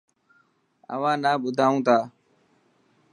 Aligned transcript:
اوهان 0.93 1.17
نا 1.23 1.31
ٻڌائون 1.41 1.79
تا. 1.85 1.97